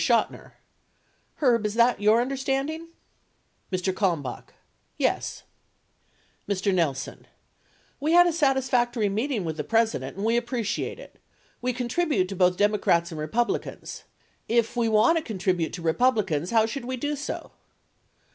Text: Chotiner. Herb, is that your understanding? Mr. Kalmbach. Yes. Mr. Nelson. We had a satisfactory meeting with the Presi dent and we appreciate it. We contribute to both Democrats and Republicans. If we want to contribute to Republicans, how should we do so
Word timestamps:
Chotiner. 0.03 0.53
Herb, 1.41 1.63
is 1.63 1.75
that 1.75 2.01
your 2.01 2.21
understanding? 2.21 2.87
Mr. 3.71 3.93
Kalmbach. 3.93 4.51
Yes. 4.97 5.43
Mr. 6.49 6.73
Nelson. 6.73 7.27
We 7.99 8.13
had 8.13 8.25
a 8.25 8.33
satisfactory 8.33 9.09
meeting 9.09 9.45
with 9.45 9.57
the 9.57 9.63
Presi 9.63 9.99
dent 9.99 10.15
and 10.15 10.25
we 10.25 10.37
appreciate 10.37 10.97
it. 10.99 11.19
We 11.61 11.71
contribute 11.71 12.27
to 12.29 12.35
both 12.35 12.57
Democrats 12.57 13.11
and 13.11 13.19
Republicans. 13.19 14.01
If 14.49 14.75
we 14.75 14.89
want 14.89 15.19
to 15.19 15.23
contribute 15.23 15.71
to 15.73 15.83
Republicans, 15.83 16.49
how 16.49 16.65
should 16.65 16.85
we 16.85 16.97
do 16.97 17.15
so 17.15 17.51